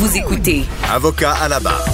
[0.00, 1.84] Vous écoutez Avocat à la barre.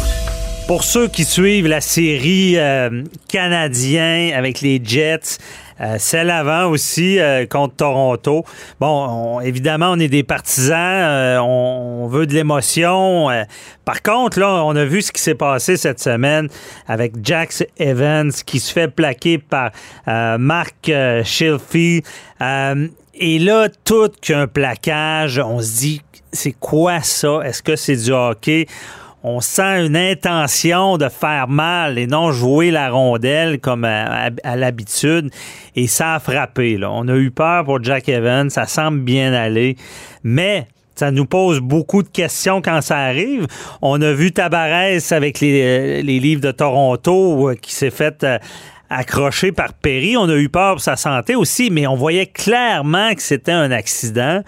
[0.68, 5.38] Pour ceux qui suivent la série euh, canadien avec les Jets,
[5.80, 8.45] euh, celle avant aussi euh, contre Toronto.
[8.80, 13.28] Bon, on- évidemment, on est des partisans, euh, on, on veut de l'émotion.
[13.30, 13.42] euh.
[13.84, 16.48] par contre, là, on a vu ce qui s'est passé cette semaine
[16.86, 19.70] avec Jax Evans qui se fait plaquer par
[20.09, 22.02] euh, Mark euh, Shilfie.
[23.16, 26.02] Euh, et là, tout qu'un plaquage, on se dit,
[26.32, 27.40] c'est quoi ça?
[27.44, 28.66] Est-ce que c'est du hockey?
[29.28, 35.30] on sent une intention de faire mal et non jouer la rondelle comme à, l'habitude.
[35.74, 36.78] Et ça a frappé.
[36.78, 36.92] Là.
[36.92, 38.48] On a eu peur pour Jack Evans.
[38.50, 39.74] Ça semble bien aller.
[40.23, 43.48] Mais ça nous pose beaucoup de questions quand ça arrive.
[43.82, 48.24] On a vu Tabarès avec les, euh, les livres de Toronto euh, qui s'est fait...
[48.90, 50.16] accrocher par Perry.
[50.16, 53.70] On a eu peur pour sa santé aussi, mais on voyait clairement que c'était un
[53.70, 54.42] accident.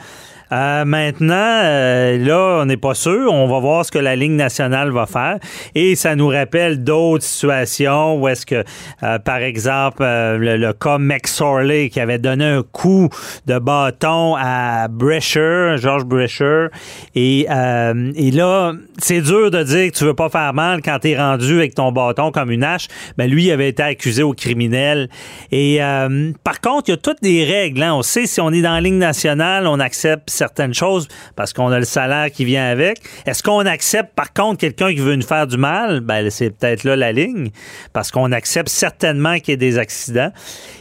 [0.52, 3.32] Euh, maintenant, euh, là, on n'est pas sûr.
[3.32, 5.38] On va voir ce que la Ligue nationale va faire.
[5.74, 8.64] Et ça nous rappelle d'autres situations où est-ce que,
[9.02, 13.08] euh, par exemple, euh, le, le cas McSorley qui avait donné un coup
[13.46, 16.68] de bâton à Brescher, George Brescher.
[17.14, 20.98] Et, euh, et là, c'est dur de dire que tu veux pas faire mal quand
[21.00, 22.88] tu es rendu avec ton bâton comme une hache.
[23.18, 25.08] Mais lui, il avait été accusé au criminel.
[25.50, 27.82] Et euh, par contre, il y a toutes des règles.
[27.82, 27.94] hein.
[27.94, 31.68] On sait si on est dans la Ligue nationale, on accepte certaines choses parce qu'on
[31.68, 33.00] a le salaire qui vient avec.
[33.26, 36.00] Est-ce qu'on accepte par contre quelqu'un qui veut nous faire du mal?
[36.00, 37.50] Ben, c'est peut-être là la ligne
[37.92, 40.32] parce qu'on accepte certainement qu'il y ait des accidents.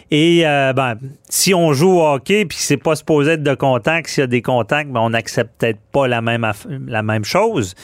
[0.09, 0.95] Et euh, ben,
[1.27, 4.27] si on joue au hockey puis c'est pas supposé être de contact, s'il y a
[4.27, 6.49] des contacts, ben, on n'accepte peut-être pas la même,
[6.87, 7.75] la même chose.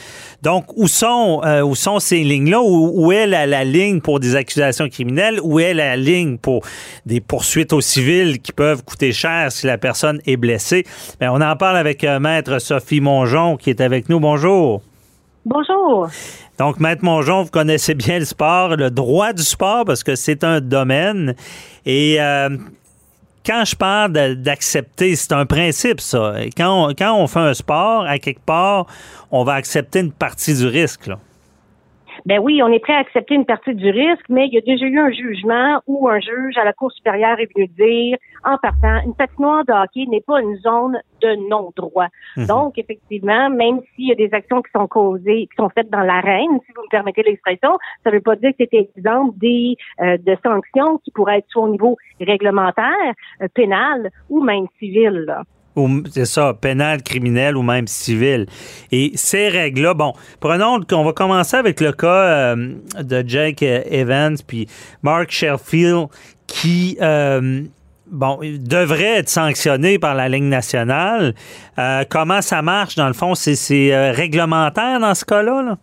[0.42, 2.62] Donc, où sont, euh, où sont ces lignes-là?
[2.62, 5.38] Où, est la, ligne pour des accusations criminelles?
[5.42, 6.62] Où est la ligne pour
[7.04, 10.84] des poursuites au civil qui peuvent coûter cher si la personne est blessée?
[11.20, 14.18] Ben, on en parle avec euh, Maître Sophie Mongeon qui est avec nous.
[14.18, 14.82] Bonjour.
[15.46, 16.08] Bonjour.
[16.58, 20.42] Donc, Maître Mongeon, vous connaissez bien le sport, le droit du sport, parce que c'est
[20.42, 21.34] un domaine.
[21.84, 22.56] Et euh,
[23.44, 26.34] quand je parle d'accepter, c'est un principe, ça.
[26.56, 28.86] Quand on, fait un sport, à quelque part,
[29.30, 31.10] on va accepter une partie du risque.
[32.26, 34.62] Ben oui, on est prêt à accepter une partie du risque, mais il y a
[34.62, 38.56] déjà eu un jugement où un juge à la Cour supérieure est venu dire, en
[38.56, 42.08] partant, une patinoire de hockey n'est pas une zone de non-droit.
[42.38, 42.46] Mhm.
[42.46, 46.00] Donc, effectivement, même s'il y a des actions qui sont causées, qui sont faites dans
[46.00, 49.76] l'arène, si vous me permettez l'expression, ça ne veut pas dire que c'est exemple des
[50.00, 53.12] euh, de sanctions qui pourraient être soit au niveau réglementaire,
[53.42, 55.24] euh, pénal ou même civil.
[55.26, 55.42] là.
[55.76, 58.46] Ou c'est ça, pénal, criminel ou même civil.
[58.92, 63.82] Et ces règles-là, bon, prenons, on va commencer avec le cas euh, de Jake euh,
[63.90, 64.68] Evans puis
[65.02, 66.06] Mark Sheffield
[66.46, 67.62] qui, euh,
[68.06, 71.34] bon, devrait être sanctionné par la Ligue nationale.
[72.08, 73.34] Comment ça marche dans le fond?
[73.34, 75.62] C'est, réglementaire dans ce cas-là?
[75.62, 75.78] Là?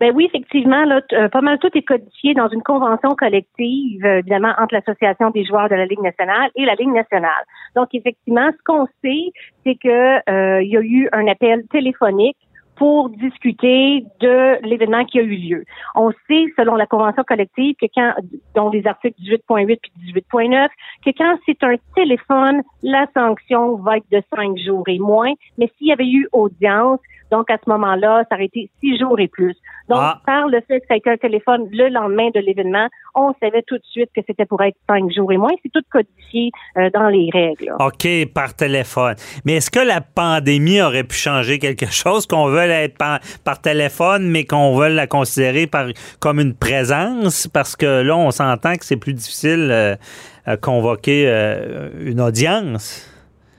[0.00, 4.18] Ben oui, effectivement, là, euh, pas mal tout est codifié dans une convention collective, euh,
[4.18, 7.44] évidemment, entre l'Association des joueurs de la Ligue nationale et la Ligue nationale.
[7.74, 9.32] Donc, effectivement, ce qu'on sait,
[9.64, 12.36] c'est que euh, il y a eu un appel téléphonique
[12.76, 15.64] pour discuter de l'événement qui a eu lieu.
[15.96, 18.14] On sait, selon la convention collective, que quand,
[18.54, 20.68] dont les articles 18.8 puis 18.9,
[21.04, 25.32] que quand c'est un téléphone, la sanction va être de cinq jours et moins.
[25.58, 29.18] Mais s'il y avait eu audience, donc à ce moment-là, ça aurait été six jours
[29.20, 29.54] et plus.
[29.88, 30.20] Donc, Ah.
[30.26, 33.62] par le fait que ça a été un téléphone le lendemain de l'événement, on savait
[33.66, 35.52] tout de suite que c'était pour être cinq jours et moins.
[35.62, 37.66] C'est tout codifié euh, dans les règles.
[37.66, 37.76] là.
[37.86, 39.14] OK, par téléphone.
[39.44, 43.60] Mais est-ce que la pandémie aurait pu changer quelque chose, qu'on veut être par, par
[43.62, 45.86] téléphone, mais qu'on veut la considérer par,
[46.20, 47.46] comme une présence?
[47.48, 49.96] Parce que là, on s'entend que c'est plus difficile euh,
[50.44, 53.06] à convoquer euh, une audience.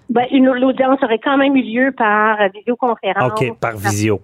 [0.09, 3.31] Ben, l'audience aurait quand même eu lieu par euh, visioconférence.
[3.31, 4.19] OK, par visio.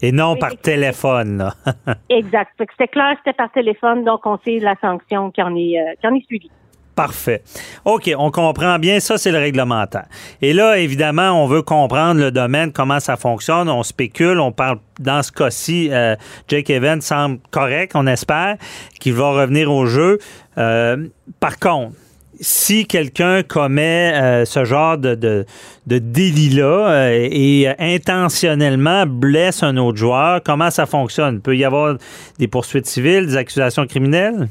[0.00, 1.54] Et non par téléphone, là.
[2.08, 2.52] Exact.
[2.58, 6.06] C'était clair, c'était par téléphone, donc on sait la sanction qui en est, euh, qui
[6.06, 6.50] en est suivie.
[6.96, 7.42] Parfait.
[7.84, 9.00] OK, on comprend bien.
[9.00, 10.06] Ça, c'est le réglementaire.
[10.40, 13.68] Et là, évidemment, on veut comprendre le domaine, comment ça fonctionne.
[13.68, 14.40] On spécule.
[14.40, 16.16] On parle, dans ce cas-ci, euh,
[16.48, 18.56] Jake Evans semble correct, on espère,
[18.98, 20.18] qu'il va revenir au jeu.
[20.56, 21.06] Euh,
[21.38, 21.92] par contre,
[22.40, 25.44] si quelqu'un commet euh, ce genre de, de,
[25.86, 31.40] de délit-là euh, et intentionnellement blesse un autre joueur, comment ça fonctionne?
[31.40, 31.96] Peut y avoir
[32.38, 34.48] des poursuites civiles, des accusations criminelles?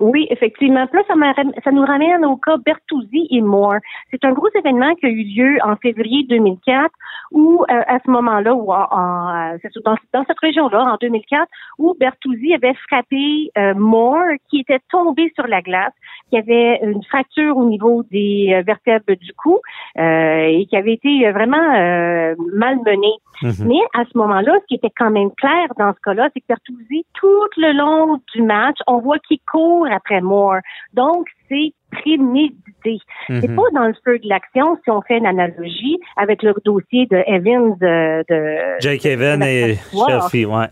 [0.00, 0.86] Oui, effectivement.
[0.86, 3.76] Puis là, ça, ça, nous ramène au cas Bertuzzi et Moore.
[4.10, 6.90] C'est un gros événement qui a eu lieu en février 2004
[7.32, 11.46] où, euh, à ce moment-là, ou en, dans, dans, cette région-là, en 2004,
[11.78, 15.92] où Bertuzzi avait frappé euh, Moore qui était tombé sur la glace,
[16.30, 19.58] qui avait une fracture au niveau des euh, vertèbres du cou
[19.98, 21.56] euh, et qui avait été vraiment
[22.54, 23.12] malmené.
[23.42, 23.66] Mhm.
[23.66, 26.46] Mais à ce moment-là, ce qui était quand même clair dans ce cas-là, c'est que
[26.48, 30.60] Bertuzzi, tout le long du match, on voit qu'il court après Moore.
[30.94, 32.98] Donc, c'est prémédité.
[33.28, 33.56] C'est mhm.
[33.56, 37.22] pas dans le feu de l'action si on fait une analogie avec le dossier de
[37.26, 40.68] Evans de, de Jake Evans et Chelsea, ouais.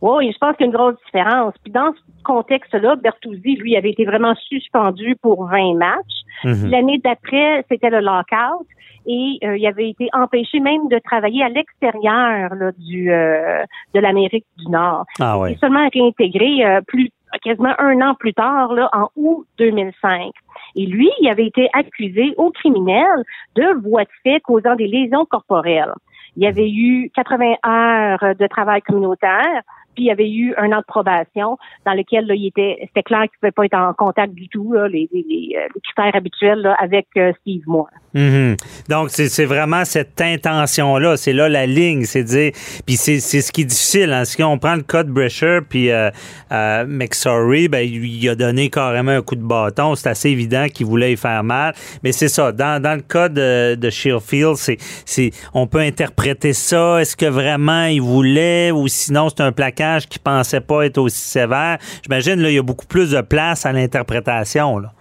[0.00, 1.54] Oui, je pense qu'il y a une grosse différence.
[1.62, 6.22] Puis dans ce contexte-là, Bertuzzi, lui, avait été vraiment suspendu pour 20 matchs.
[6.44, 6.70] Mhm.
[6.70, 8.66] L'année d'après, c'était le lockout
[9.06, 13.64] et euh, il avait été empêché même de travailler à l'extérieur du euh,
[13.94, 15.06] de l'Amérique du Nord.
[15.18, 15.52] Ah ouais.
[15.52, 20.32] Et seulement réintégré euh, plus quasiment un an plus tard, là, en août 2005.
[20.76, 23.24] Et lui, il avait été accusé au criminel
[23.56, 25.92] de voies de fait causant des lésions corporelles.
[26.36, 29.62] Il y avait eu 80 heures de travail communautaire,
[29.98, 33.22] il y avait eu un an de probation dans lequel là, il était, c'était clair
[33.22, 36.76] qu'il ne pouvait pas être en contact du tout, là, les, euh, critères habituels là,
[36.80, 37.88] avec euh, Steve Moore.
[38.14, 38.56] Mm-hmm.
[38.88, 41.16] Donc, c'est vraiment cette intention-là.
[41.16, 42.04] C'est là la ligne.
[42.04, 42.52] C'est dire.
[42.86, 44.12] Puis c'est ce qui est difficile.
[44.12, 44.24] Hein.
[44.24, 46.10] Si on prend le cas de Brescher, puis euh,
[46.52, 49.94] euh, McSorry, ben, il a donné carrément un coup de bâton.
[49.94, 51.74] C'est assez évident qu'il voulait y faire mal.
[52.02, 52.52] Mais c'est ça.
[52.52, 57.00] Dans, dans le cas de, de Shearfield, c'est on peut interpréter ça.
[57.00, 59.52] Est-ce que vraiment il voulait ou sinon c'est un
[59.88, 61.78] plaquage qui pensait pas être aussi sévère?
[62.02, 64.92] J'imagine, là, il y a beaucoup plus de place à l'interprétation, là.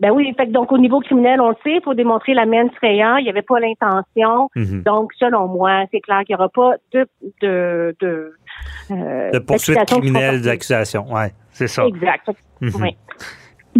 [0.00, 2.70] Ben oui, fait donc au niveau criminel, on le sait, il faut démontrer la mens
[2.80, 4.48] rea, il n'y avait pas l'intention.
[4.54, 4.84] Mhm.
[4.84, 7.04] Donc, selon moi, c'est clair qu'il n'y aura pas de
[7.42, 8.32] de de,
[8.92, 11.12] euh, de poursuite criminelle d'accusation.
[11.12, 11.84] Ouais, c'est ça.
[11.84, 12.30] Exact.
[12.60, 12.70] Mhm.
[12.80, 12.96] Oui.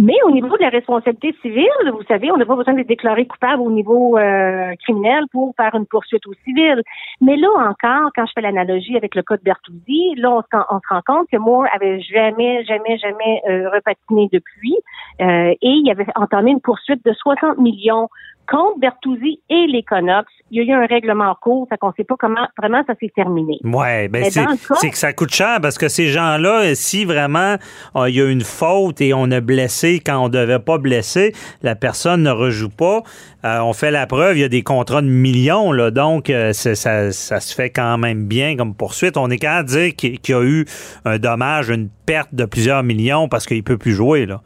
[0.01, 3.25] Mais au niveau de la responsabilité civile, vous savez, on n'a pas besoin de déclarer
[3.25, 6.81] coupable au niveau euh, criminel pour faire une poursuite au civil.
[7.19, 10.79] Mais là encore, quand je fais l'analogie avec le cas de Bertuzzi, là, on on
[10.79, 14.77] se rend compte que Moore avait jamais, jamais, jamais euh, repatiné depuis
[15.21, 18.09] euh, et il avait entamé une poursuite de 60 millions
[18.49, 21.89] contre Bertuzzi et les Canucks, il y a eu un règlement en cours, ça qu'on
[21.89, 23.59] ne sait pas comment vraiment ça s'est terminé.
[23.63, 27.57] Oui, ben c'est que ça coûte cher parce que ces gens-là, si vraiment
[27.95, 30.77] euh, il y a une faute et on a blessé quand on ne devait pas
[30.77, 33.03] blesser, la personne ne rejoue pas.
[33.45, 36.51] Euh, on fait la preuve, il y a des contrats de millions, là, donc euh,
[36.51, 39.15] ça, ça, se fait quand même bien comme poursuite.
[39.17, 40.65] On est qu'à dire qu'il y a eu
[41.05, 44.25] un dommage, une perte de plusieurs millions parce qu'il ne peut plus jouer.
[44.25, 44.41] Là.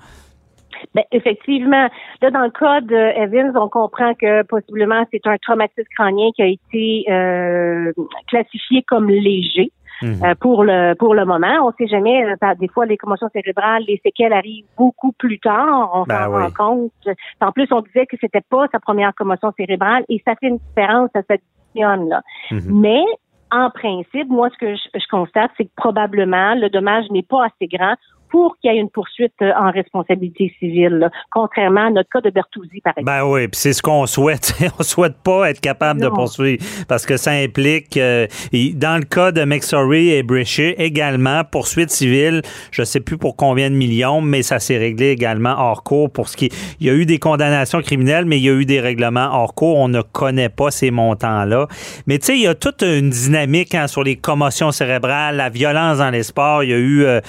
[0.96, 1.90] Ben, effectivement,
[2.22, 6.42] là, dans le cas de Evans, on comprend que possiblement c'est un traumatisme crânien qui
[6.42, 7.92] a été euh,
[8.28, 9.72] classifié comme léger.
[10.02, 10.24] Mhm.
[10.24, 12.26] Euh, pour le pour le moment, on sait jamais.
[12.26, 15.92] Euh, des fois, les commotions cérébrales, les séquelles arrivent beaucoup plus tard.
[15.94, 17.16] On ben s'en rend compte.
[17.42, 20.58] En plus, on disait que c'était pas sa première commotion cérébrale et ça fait une
[20.58, 22.22] différence, ça s'additionne là.
[22.52, 22.82] Mhm.
[22.82, 23.04] Mais
[23.52, 27.68] en principe, moi, ce que je constate, c'est que probablement le dommage n'est pas assez
[27.68, 27.96] grand
[28.34, 32.32] pour qu'il y ait une poursuite euh, en responsabilité civile, contrairement à notre cas de
[32.32, 33.06] Bertuzzi, par exemple.
[33.06, 34.56] Ben oui, puis c'est ce qu'on souhaite.
[34.80, 38.26] on souhaite pas être capable de poursuivre parce que ça implique, euh,
[38.74, 42.42] dans le cas de McSorry et Brescia également, poursuite civile,
[42.72, 46.28] je sais plus pour combien de millions, mais ça s'est réglé également hors cours pour
[46.28, 48.80] ce qui Il y a eu des condamnations criminelles, mais il y a eu des
[48.80, 49.78] règlements hors cours.
[49.78, 51.68] On ne connaît pas ces montants-là.
[52.08, 55.50] Mais tu sais, il y a toute une dynamique hein, sur les commotions cérébrales, la
[55.50, 56.64] violence dans les sports.
[56.64, 57.06] Il y a eu...
[57.06, 57.22] Euh,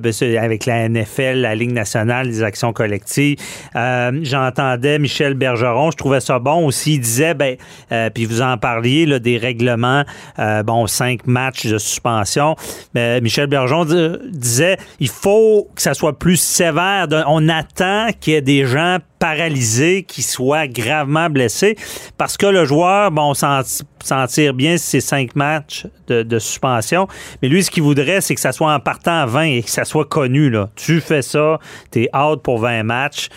[0.00, 3.36] ben, avec la NFL, la Ligue nationale des actions collectives.
[3.76, 6.94] Euh, j'entendais Michel Bergeron, je trouvais ça bon aussi.
[6.94, 7.56] Il disait, ben,
[7.90, 10.04] euh, puis vous en parliez là, des règlements,
[10.38, 12.56] euh, bon, cinq matchs de suspension.
[12.94, 13.86] Michel Bergeron
[14.30, 17.06] disait, il faut que ça soit plus sévère.
[17.26, 21.76] On attend qu'il y ait des gens paralysé, qui soit gravement blessé,
[22.18, 27.06] parce que le joueur, bon, s'en tire bien ces cinq matchs de, suspension,
[27.40, 29.70] mais lui, ce qu'il voudrait, c'est que ça soit en partant à 20 et que
[29.70, 30.50] ça soit connu.
[30.50, 30.70] Là.
[30.74, 31.60] Tu fais ça,
[31.92, 33.28] tu es out pour 20 matchs.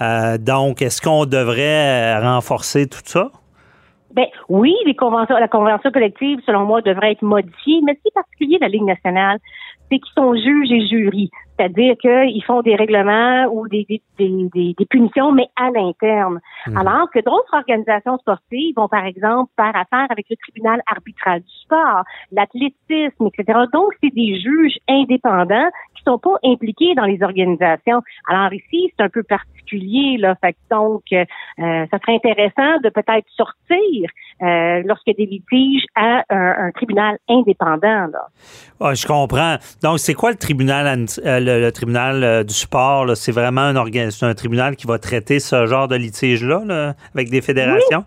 [0.00, 3.28] Euh, donc, est-ce qu'on devrait euh, renforcer tout ça?
[4.14, 8.56] Ben oui, les conventions, la convention collective, selon moi, devrait être modifiée, mais c'est particulier
[8.62, 9.36] la Ligue nationale,
[9.90, 11.30] c'est qu'ils sont juges et jurys.
[11.56, 16.40] C'est-à-dire qu'ils font des règlements ou des, des, des, des punitions, mais à l'interne.
[16.66, 16.76] Hmm.
[16.76, 21.54] Alors que d'autres organisations sportives vont, par exemple, faire affaire avec le tribunal arbitral du
[21.62, 23.60] sport, l'athlétisme, etc.
[23.72, 25.68] Donc, c'est des juges indépendants
[26.04, 28.02] sont pas impliqués dans les organisations.
[28.28, 30.34] Alors ici, c'est un peu particulier, là.
[30.40, 31.24] Fait que donc, euh,
[31.58, 34.10] ça serait intéressant de peut-être sortir
[34.42, 38.06] euh, lorsqu'il y a des litiges à un, tribunal indépendant.
[38.12, 38.26] Là.
[38.80, 39.56] Ah, je comprends.
[39.82, 43.16] Donc, c'est quoi le tribunal, euh, le, tribunal du sport?
[43.16, 48.04] C'est vraiment un, un tribunal qui va traiter ce genre de litige-là avec des fédérations?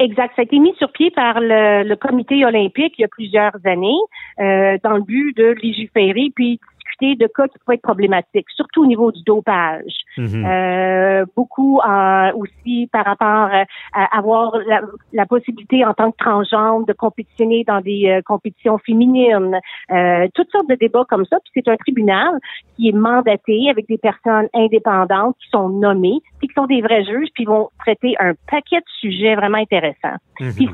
[0.00, 0.32] Exact.
[0.36, 3.98] Ça a été mis sur pied par le, comité olympique il y a plusieurs années
[4.38, 6.60] dans le but de légiférer puis
[7.00, 9.92] de cas qui peuvent être problématiques, surtout au niveau du dopage.
[10.18, 10.44] Mhm.
[10.44, 11.80] euh, beaucoup
[12.34, 13.50] aussi par rapport
[13.92, 14.56] à avoir
[15.12, 19.58] la, possibilité en tant que transgenre de compétitionner dans des euh, compétitions féminines,
[19.92, 21.36] euh, toutes sortes de débats comme ça.
[21.44, 22.38] Puis c'est un tribunal
[22.76, 27.04] qui est mandaté avec des personnes indépendantes qui sont nommées, puis qui sont des vrais
[27.04, 30.16] juges, puis vont traiter un paquet de sujets vraiment intéressants.
[30.40, 30.52] Mhm.
[30.54, 30.68] Puis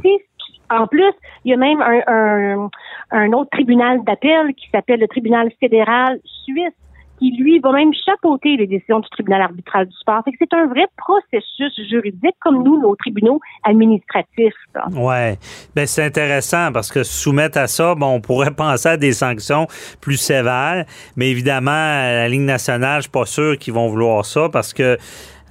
[0.70, 1.12] en plus,
[1.44, 2.68] il y a même un,
[3.10, 6.72] un, autre tribunal d'appel qui s'appelle le tribunal fédéral suisse
[7.18, 10.22] qui, lui, va même chapeauter les décisions du tribunal arbitral du sport.
[10.38, 14.54] c'est un vrai processus juridique comme nous, nos tribunaux administratifs.
[14.92, 15.36] Oui.
[15.74, 19.66] Ben, c'est intéressant parce que soumettre à ça, bon, on pourrait penser à des sanctions
[20.00, 20.84] plus sévères,
[21.16, 24.98] mais évidemment, la Ligue nationale, je suis pas sûr qu'ils vont vouloir ça parce que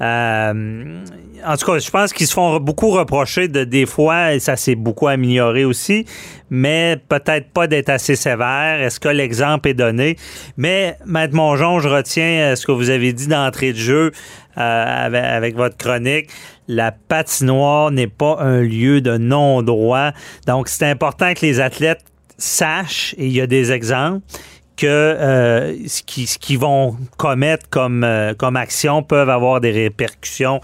[0.02, 1.04] euh,
[1.46, 4.56] en tout cas, je pense qu'ils se font beaucoup reprocher de des fois, et ça
[4.56, 6.06] s'est beaucoup amélioré aussi,
[6.50, 8.82] mais peut-être pas d'être assez sévère.
[8.82, 10.18] Est-ce que l'exemple est donné?
[10.58, 14.12] Mais, Maître Mongeon, je retiens euh, ce que vous avez dit d'entrée de jeu
[14.58, 16.30] euh, avec, votre chronique.
[16.68, 20.12] La patinoire n'est pas un lieu de non-droit.
[20.48, 22.04] Donc, c'est important que les athlètes
[22.38, 24.22] sachent, et il y a des exemples,
[24.78, 30.62] que euh, ce qu'ils vont commettre comme, euh, comme action peuvent avoir des répercussions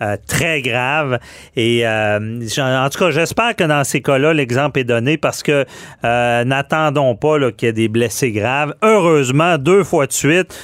[0.00, 1.18] euh, très graves.
[1.56, 5.64] Et en tout cas, j'espère que dans ces cas-là, l'exemple est donné parce que
[6.02, 8.74] n'attendons pas qu'il y ait des blessés graves.
[8.82, 10.58] Heureusement, deux fois de suite,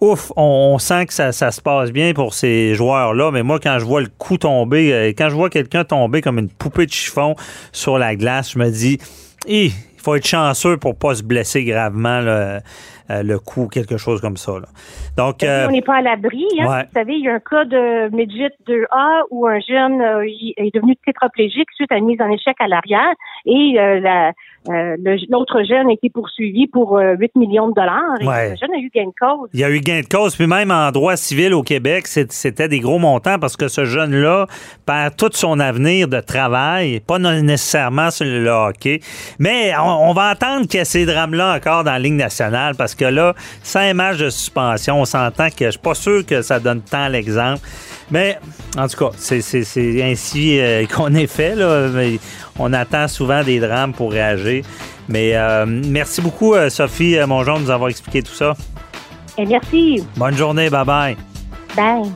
[0.00, 3.30] ouf, on, sent que ça, se passe bien pour ces joueurs-là.
[3.30, 6.50] Mais moi, quand je vois le coup tomber, quand je vois quelqu'un tomber comme une
[6.50, 7.36] poupée de chiffon
[7.70, 8.98] sur la glace, je me dis,
[10.00, 12.22] il faut être chanceux pour pas se blesser gravement
[13.10, 14.52] euh, le cou, quelque chose comme ça.
[15.16, 16.46] Donc, euh, on n'est pas à l'abri.
[16.58, 16.84] Hein.
[16.84, 20.24] Vous savez, il y a un cas de midget 2A où un jeune euh,
[20.56, 23.12] est devenu tétraplégique suite à une mise en échec à l'arrière
[23.44, 24.32] et la,
[24.68, 24.96] euh,
[25.30, 28.18] l'autre jeune a été poursuivi pour 8 euh, millions de dollars.
[28.20, 29.48] le jeune a eu gain de cause.
[29.54, 30.36] Il y a eu gain de cause.
[30.36, 34.46] Puis même en droit civil au Québec, c'était des gros montants parce que ce jeune-là
[34.84, 39.00] perd tout son avenir de travail, pas nécessairement sur le hockey.
[39.38, 42.94] Mais on, va attendre qu'il y ait ces drames-là encore dans la Ligue nationale parce
[42.94, 46.60] que là, sans matchs de suspension, on s'entend que je suis pas sûr que ça
[46.60, 47.60] donne tant l'exemple.
[48.10, 48.38] Mais
[48.76, 51.54] en tout cas, c'est ainsi euh, qu'on est fait.
[51.54, 51.88] Là.
[52.58, 54.64] On attend souvent des drames pour réagir.
[55.08, 58.54] Mais euh, merci beaucoup, euh, Sophie Mongeon, de nous avoir expliqué tout ça.
[59.36, 60.04] Et merci.
[60.16, 60.70] Bonne journée.
[60.70, 61.16] Bye bye.
[61.76, 62.10] Bye.